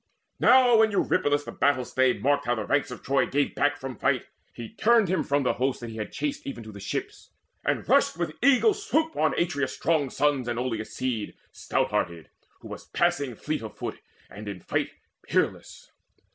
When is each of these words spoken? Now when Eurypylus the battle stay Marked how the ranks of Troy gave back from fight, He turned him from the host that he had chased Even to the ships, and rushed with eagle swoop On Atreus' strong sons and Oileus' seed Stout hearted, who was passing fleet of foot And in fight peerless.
Now 0.39 0.77
when 0.77 0.89
Eurypylus 0.89 1.43
the 1.43 1.51
battle 1.51 1.85
stay 1.85 2.13
Marked 2.13 2.45
how 2.47 2.55
the 2.55 2.65
ranks 2.65 2.89
of 2.89 3.03
Troy 3.03 3.27
gave 3.27 3.53
back 3.53 3.77
from 3.77 3.95
fight, 3.95 4.25
He 4.51 4.69
turned 4.73 5.09
him 5.09 5.23
from 5.23 5.43
the 5.43 5.53
host 5.61 5.79
that 5.81 5.91
he 5.91 5.97
had 5.97 6.11
chased 6.11 6.47
Even 6.47 6.63
to 6.63 6.71
the 6.71 6.79
ships, 6.79 7.29
and 7.63 7.87
rushed 7.87 8.17
with 8.17 8.33
eagle 8.41 8.73
swoop 8.73 9.15
On 9.15 9.35
Atreus' 9.39 9.75
strong 9.75 10.09
sons 10.09 10.47
and 10.47 10.57
Oileus' 10.57 10.91
seed 10.93 11.35
Stout 11.51 11.91
hearted, 11.91 12.31
who 12.61 12.67
was 12.67 12.87
passing 12.87 13.35
fleet 13.35 13.61
of 13.61 13.77
foot 13.77 13.99
And 14.27 14.47
in 14.47 14.59
fight 14.61 14.89
peerless. 15.21 15.91